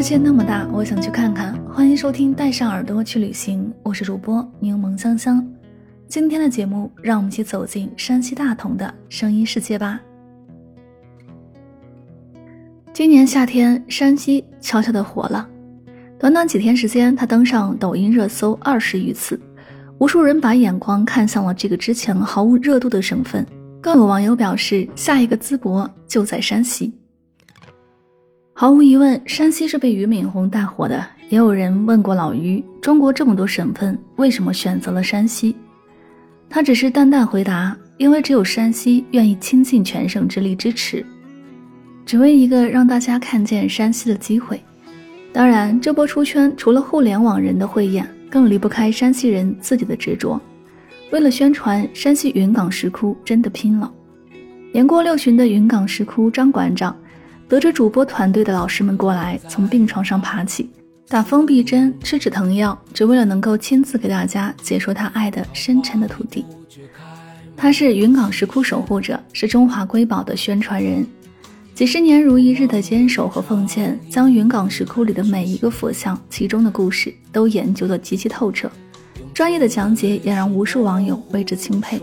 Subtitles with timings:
[0.00, 1.54] 世界那么大，我想去看看。
[1.66, 5.46] 欢迎收听《带上耳朵去旅行》，我是主播柠檬香香。
[6.08, 10.00] 今天的节目，让我们一起走进山西大同的声音世界吧。
[12.94, 15.46] 今年夏天，山西悄悄的火了。
[16.18, 19.38] 短短几天时间，他登上抖音热搜二十余次，
[19.98, 23.46] 无数人把眼光看向了这个之前毫无热度的省份。
[23.82, 26.90] 更有网友表示，下一个淄博就在山西。
[28.60, 31.02] 毫无疑问，山西是被俞敏洪带火的。
[31.30, 35.56] 也有人问过老俞：“中国这么多省份，为什么选择了山西？”
[36.46, 41.02] 他只是淡淡回答：“因为只有山西愿意倾尽全省之力支持，
[42.04, 44.60] 只为一个让大家看见山西的机会。”
[45.32, 50.38] 当然，这波出圈除了互联网人的慧眼，更离不开山西人自己的执着。
[51.12, 53.90] 为了宣传，山西云冈石窟真的拼了。
[54.70, 56.94] 年过六旬的云冈石窟张馆长。
[57.50, 60.70] 得知主播团队的老师们过来，从病床上爬起，
[61.08, 66.46] 打封闭针，吃止疼药，只为了能够亲自给大家解说他爱的深沉的土地。
[67.56, 71.04] 他是云冈石窟守护者，是中华瑰宝的宣传人，
[71.74, 78.70] 几十年如一日的坚守和奉献，将云冈石窟里的每一个佛像、其中的故事都研究得极其透彻，
[79.34, 82.00] 专业的讲解也让无数网友为之钦佩。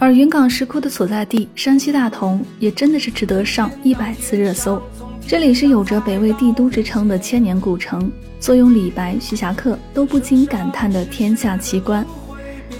[0.00, 4.80] 而云冈石窟的所在地山西大同，也真的是值得上一百次热搜。
[5.26, 12.06] 这里是有着北魏帝都之称的千年古城，坐拥李白、徐霞客都不禁感叹的天下奇观。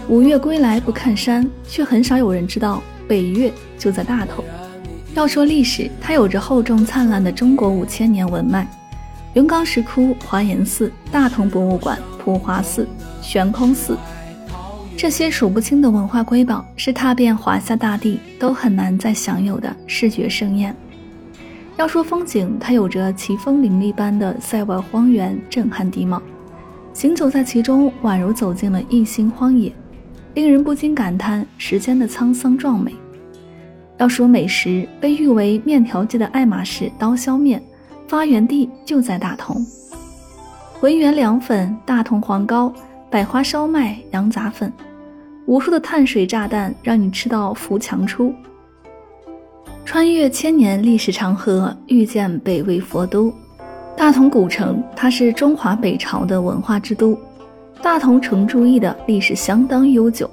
[0.09, 4.45] 五岳归来不看山，却很少有人知道北岳就在大同。
[5.15, 8.71] 要说历史，它有着厚重灿烂的中国五千年文脉。
[9.35, 12.87] 云冈石窟、华严寺、大同博物馆、普华寺、
[13.21, 13.97] 悬空寺。
[14.99, 20.75] 这些数不清的文化瑰宝，是踏遍华夏大地都很难再享有的视觉盛宴。
[21.77, 26.21] 要说风景，它有着奇峰林立般的塞外荒原，震撼地貌。
[26.93, 29.73] 行走在其中，宛如走进了一心荒野，
[30.35, 32.93] 令人不禁感叹时间的沧桑壮美。
[33.99, 37.63] 要说美食，被誉为面条界的爱马仕刀削面，
[38.09, 39.65] 发源地就在大同。
[40.81, 42.73] 浑源凉粉、大同黄糕、
[43.09, 44.73] 百花烧麦、羊杂粉。
[45.49, 48.35] 无数的碳水炸弹，让你吃到扶墙出。
[49.83, 53.33] 穿越千年历史长河，遇见北魏佛都
[53.97, 54.85] 大同古城。
[54.95, 57.19] 它是中华北朝的文化之都，
[57.81, 60.31] 大同城注意的历史相当悠久。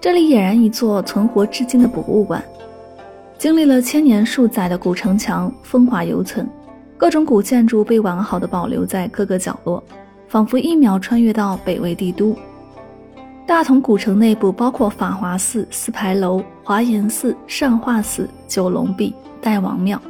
[0.00, 2.42] 这里俨然一座存活至今的博物馆，
[3.36, 6.48] 经历了千年数载的古城墙风华犹存，
[6.96, 9.84] 各种古建筑被完好的保留在各个角落，
[10.26, 12.34] 仿佛一秒穿越到北魏帝都。
[13.46, 20.00] 大同古城内部包括法华寺、四牌楼、华严寺、善化寺、九龙壁、代王庙、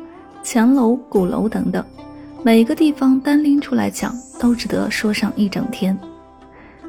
[0.44, 1.84] 乾楼、鼓楼等等，
[2.44, 5.98] 每一个地方单拎出来讲，都值得说上一整天。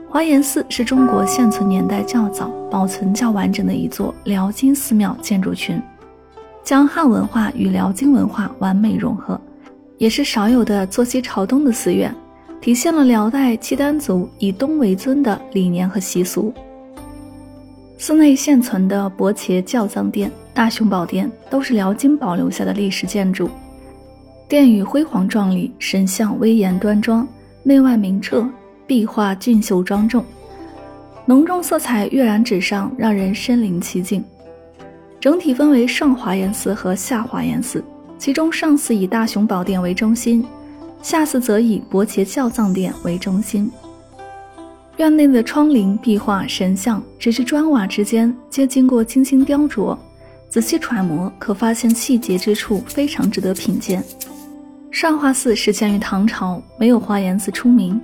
[0.08, 5.82] 华严寺是中国现存年代较早、保存较完整的一座辽金寺庙建筑群，
[6.64, 9.40] 将汉文化与辽金文化完美融合，
[9.98, 12.16] 也是少有的坐西朝东的寺院。
[12.66, 16.52] 体现了辽代契丹族以东为尊的理念和习俗。
[17.96, 23.48] 寺内现存的伯茄教藏殿、大雄宝殿都是辽金保留下的历史建筑，
[24.48, 27.28] 殿宇辉煌壮丽，神像威严端庄，
[27.62, 28.44] 内外明澈，
[28.88, 30.26] 壁画俊秀庄重，
[31.28, 34.26] 浓重色彩跃然纸上，让人身临其境。
[35.20, 37.86] 整体分为上华严寺和下华严寺，
[38.18, 40.44] 其中上寺以大雄宝殿为中心。
[41.02, 43.72] 下次则以伯茄教藏殿为中心，
[44.98, 49.98] 院内的窗棂、壁画、神像，只是砖瓦之间，皆经过精心雕琢。
[50.50, 54.04] 仔细揣摩，可发现细节之处非常值得品鉴。
[54.90, 58.00] 上华寺始建于唐朝，没有华严寺出名，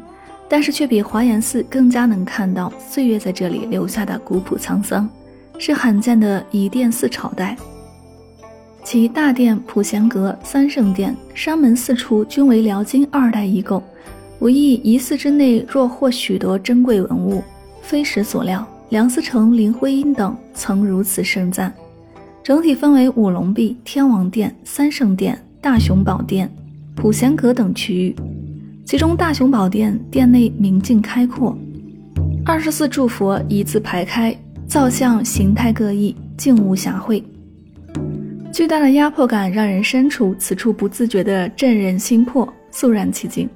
[0.50, 5.10] 但是却比华严寺更加能看到岁月在这里留下的古朴沧桑，
[5.58, 7.56] 是罕见的以殿寺朝代。
[8.84, 13.82] 其大殿、普贤阁、三圣殿、山门四处均为辽金二代遗构，
[14.40, 17.44] 无意一寺之内若获许多珍贵文物，
[17.82, 18.68] 非实所料。
[18.90, 21.74] 梁思成、林徽因等曾如此盛赞。
[22.44, 26.52] 整体分为五龙壁、天王殿、三圣殿、大雄宝殿、
[26.96, 28.16] 普贤阁等区域。
[28.84, 31.58] 其中大雄宝殿殿内明净开阔，
[32.44, 34.36] 二十四柱佛一字排开，
[34.68, 37.24] 造像形态各异，静无暇会。
[38.52, 43.50] 巨大的压迫感让人身处此处不自觉地震人心魄，肃然起敬。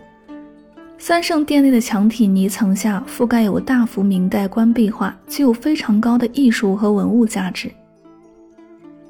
[0.97, 7.69] 三圣殿内的墙体泥层下覆盖有大幅明代官壁画，具有非常高的艺术和文物价值。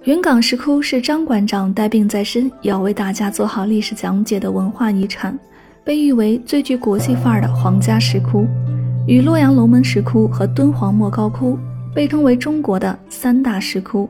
[0.06, 5.38] 云冈石窟是张馆长带病在身也，要为大家做好历史讲解的文化遗产，
[5.84, 8.48] 被誉为最具国际范儿的皇家石窟，
[9.08, 11.58] 与洛阳龙门石窟和敦煌莫高窟
[11.94, 14.10] 被称为中国的三大石窟。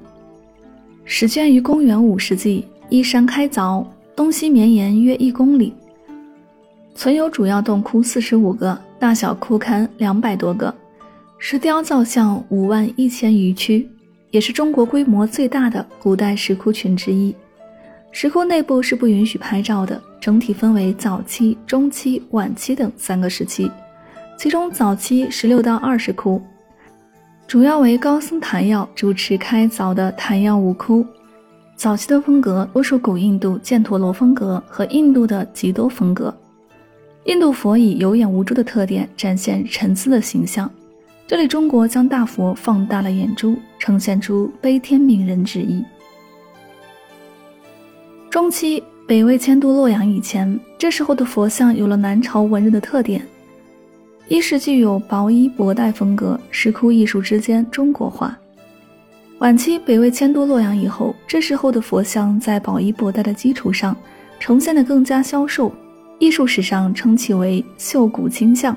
[1.07, 3.85] 始建于公元五世纪，依山开凿，
[4.15, 5.71] 东西绵延约一公里。
[6.95, 10.73] 存有主要洞窟四十五个，大小窟龛两百多个，
[11.37, 13.87] 石雕造像五万一千余躯，
[14.31, 17.35] 也是中国规模最大的古代石窟群之一。
[18.11, 23.69] 石窟内部是不允许拍照的，整体分为早期、中期、晚期等三个时期。
[24.39, 26.41] 其中早期十六到二十窟，
[27.47, 31.05] 主要为高僧昙曜主持开凿的昙曜五窟。
[31.75, 36.35] 早期的风格多属古印度犍陀罗风格和印度的笈多风格。
[37.25, 40.69] 印度佛以有眼无珠的特点展现沉思的形象，
[41.27, 45.83] 这里中国将大佛放大了眼珠，呈现出悲天悯人之意。
[48.29, 53.25] 中期北魏迁都洛阳以前，这时候的佛像有了南朝文人的特点，
[54.27, 58.37] 一是具有薄衣薄带风格，石窟艺术之间中国化。
[59.39, 63.95] 晚期北魏迁都洛阳以后，这时候的佛像在薄衣薄带的基础上，
[64.39, 65.71] 呈现的更加消瘦。
[66.17, 68.75] 艺术史上称其为秀骨倾向。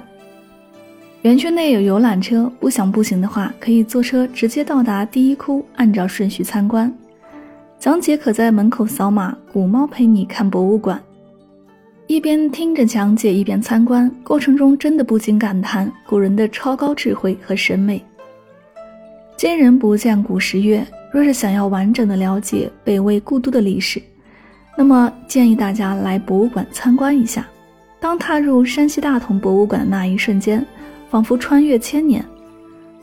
[1.23, 6.93] 园区内有游览车，不想步行的话，可以坐车直接到达第一窟，按照顺序参观。
[7.79, 11.01] 讲解可在门口扫码，古猫陪你看博物馆。
[12.09, 18.03] 一边听着讲解，一边参观，过程中真的不禁感叹古人的超高智慧和审美。
[19.37, 24.01] 今人不见古时月，若是想要完整的了解北魏故都的历史。
[24.75, 27.47] 那么建议大家来博物馆参观一下。
[28.01, 30.65] 当踏入山西大同博物馆的那一瞬间，
[31.11, 32.25] 仿佛穿越千年。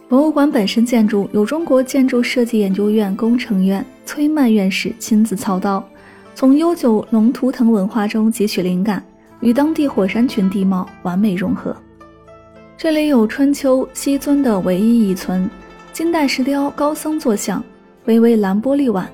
[0.09, 5.87] 博物馆本身建筑由中国建筑设计研究院工程院崔曼院士亲自操刀，
[6.35, 9.01] 从悠久龙图腾文化中汲取灵感，
[9.39, 11.73] 与当地火山群地貌完美融合。
[12.75, 15.49] 这里有春秋西尊的唯一遗存，
[15.93, 17.63] 金代石雕高僧坐像，
[18.03, 19.09] 巍巍蓝玻璃碗，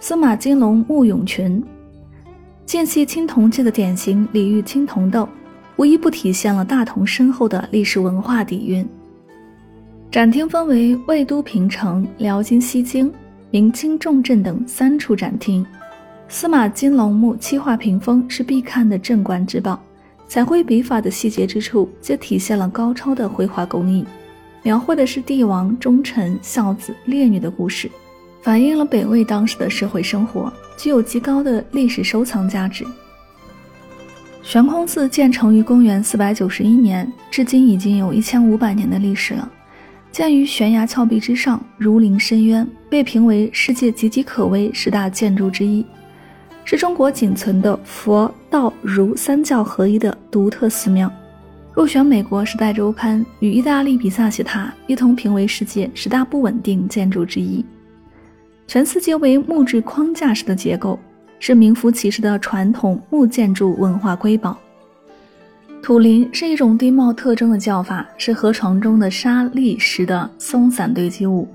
[0.00, 1.62] 司马金龙木俑群。
[2.64, 5.28] 见系青铜器的典型李煜青铜豆，
[5.76, 8.88] 无一不体现了大同深厚的历史文化底蕴。
[10.10, 13.12] 展厅分为魏都平城、辽金西京、
[13.50, 15.66] 明清重镇等三处展厅。
[16.28, 19.80] 司马金龙墓漆画屏风是必看的镇馆之宝，
[20.26, 24.04] 彩绘笔法的细节之处皆体现了高超的绘画工艺，
[24.62, 27.90] 描绘的是帝王、忠臣、孝子、烈女的故事。
[28.40, 32.84] 反映了北魏当时的社会生活，具有极高的历史收藏价值。
[34.42, 39.48] 悬空寺建成于公元四百九十一年，至今已经有一千五百年的历史了。
[40.10, 45.86] 建于悬崖峭壁之上，如临深渊，被评为世界岌岌可危十大建筑之一，
[46.64, 51.10] 是中国仅存的佛道儒三教合一的独特寺庙，
[51.74, 57.64] 入选美国《时代周刊》与意大利比萨斜塔一同评为世界十大不稳定建筑之一。
[58.68, 60.98] 全寺皆为木质框架式的结构，
[61.38, 64.56] 是名副其实的传统木建筑文化瑰宝。
[65.82, 71.46] 土林是一种地貌特征的叫法，是河床中的沙砾石的松散堆积物，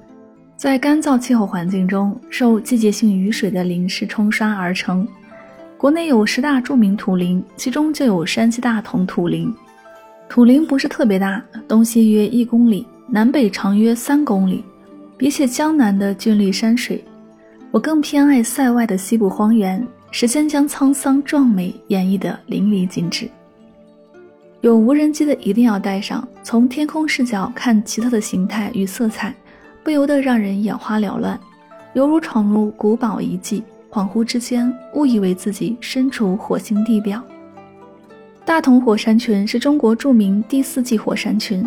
[0.57, 5.07] 在干燥气候环境中受季节性雨水的淋湿冲刷而成。
[5.77, 9.53] 国内有十大著名土林，其中就有山西大同土林。
[10.27, 14.63] 土林不是特别大，东西约一公里，南北长约三公里。
[15.15, 17.03] 比起江南的峻丽山水，
[17.69, 23.29] 我更偏爱塞外的西部荒原，时间将沧桑壮美演绎得淋漓尽致。
[24.61, 29.35] 有无人机的一定要带上，从天空视角看奇特的形态与色彩，
[29.87, 31.39] 不由得让人眼花缭乱，
[31.93, 37.23] 犹如闯入古堡遗迹，恍惚之间误以为自己身处火星地表。
[38.43, 41.65] 大同火山群是中国著名第四纪火山群。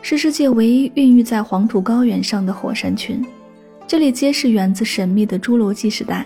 [0.00, 3.22] 是世界唯一孕育在黄土高原上的火山群，
[3.86, 6.24] 这里皆是源自神秘的侏罗纪时代，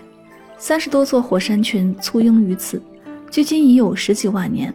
[0.58, 2.80] 三十多座火山群簇拥于此，
[3.32, 4.72] 距今已有十几万年。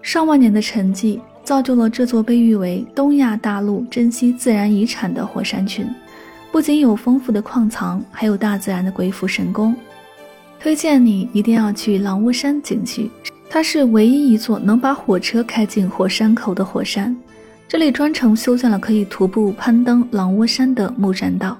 [0.00, 5.88] 上万年的沉寂，造就了这座被誉为东亚大陆珍稀自然遗产的火山群。
[6.52, 9.74] 不仅有丰富的矿藏，还有大自然的鬼斧神工。
[10.60, 13.10] 推荐你一定要去狼窝山景区，
[13.48, 17.16] 它是唯一一座能把火车开进火山口的火山。
[17.66, 21.56] 这里专程修建了可以徒步攀登狼窝山的木栈道。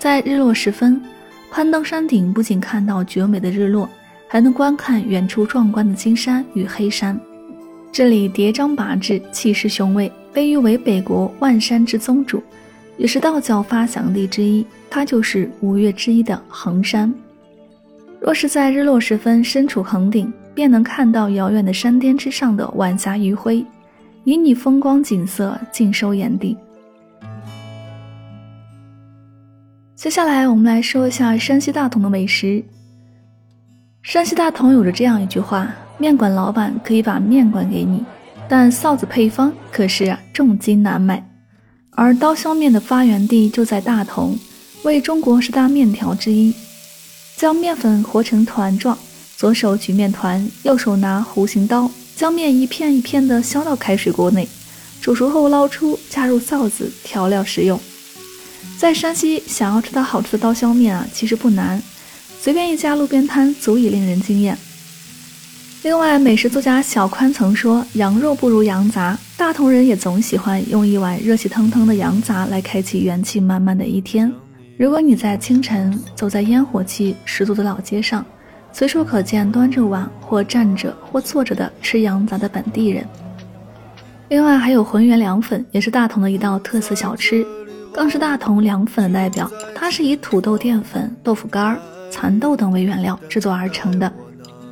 [0.00, 1.00] 在日落时分，
[1.52, 3.88] 攀登山顶不仅看到绝美的日落，
[4.26, 7.16] 还能观看远处壮观的金山与黑山。
[7.92, 12.42] 这里叠嶂拔峙，气势雄伟，被誉为北国万山之宗主。
[12.96, 17.12] 也是道教发祥地之一，它就是五岳之一的衡山。
[18.18, 23.62] 若是在日落时分身处衡顶，便能看到遥远的山巅之上的晚霞余晖，
[24.24, 26.56] 旖旎风光景色尽收眼底。
[29.94, 32.64] 接下来我们来说一下山西大同的美食。
[34.02, 38.04] 山西大同有着这样一句话：面馆老板可以把面馆给你，
[38.48, 41.24] 但臊子配方可是重金难买。
[41.92, 44.36] 而刀削面的发源地就在大同，
[44.82, 46.52] 为中国十大面条之一。
[47.36, 48.98] 将面粉和成团状，
[49.36, 54.48] 左手举面团，右手拿弧形刀，将面一片一片的削到开水锅内，
[55.00, 57.80] 煮熟后捞出，加入臊子调料食用。
[58.76, 61.80] 在山西，想要吃到好吃的刀削面啊，其实不难，
[62.42, 64.58] 随便一家路边摊足以令人惊艳。
[65.84, 74.32] 另外，美食作家小宽曾说：“羊肉不如羊杂。”大同人也总喜欢用一碗热气腾腾的羊杂来开启元气满满的一天。
[74.76, 78.26] 如果你在清晨走在烟火气十足的老街上，
[78.72, 83.06] 随处可见端着碗或站着或坐着的吃羊杂的本地人。
[84.30, 87.46] 另外，还有浑源凉粉，也是大同的一道特色小吃，
[87.92, 89.48] 更是大同凉粉的代表。
[89.76, 91.78] 它是以土豆淀粉、豆腐干、
[92.22, 94.10] 蚕豆等为原料制作而成的。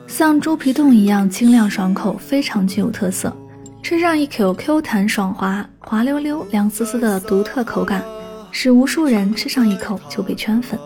[0.06, 3.36] 像猪皮冻一样清亮爽口，非常具有特色。
[3.82, 8.04] 吃上一口 Q 弹爽滑、滑溜溜、凉丝丝的独特口感，
[8.52, 10.78] 使无数人吃上一口就被圈粉。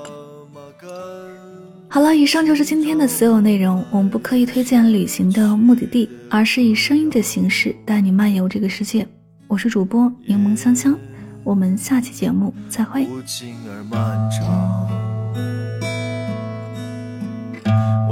[1.87, 3.85] 好了，以上就是今天的所有内容。
[3.91, 9.07] 我们不刻意推荐旅行的目的地，而是以声音的形式带你漫游这个世界。
[9.49, 10.99] 我是主播柠檬香香，
[11.43, 13.05] 我们下期节目再会。
[13.05, 14.74] 无尽而漫长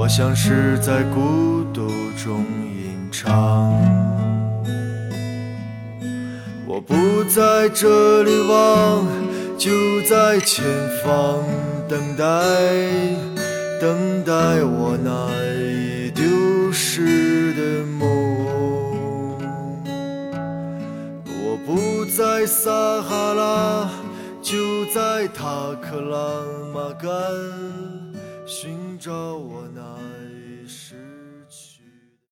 [0.03, 1.87] 我像是在孤独
[2.21, 2.45] 中
[2.75, 3.73] 吟唱，
[6.67, 9.07] 我不在这里望，
[9.57, 9.71] 就
[10.11, 10.65] 在前
[11.05, 11.45] 方
[11.89, 12.25] 等待，
[13.81, 14.33] 等待
[14.65, 18.09] 我那已丢失的梦。
[21.45, 23.89] 我不在撒哈拉，
[24.43, 25.47] 就在塔
[25.81, 26.43] 克拉
[26.75, 27.09] 玛干
[28.45, 29.92] 寻找我那。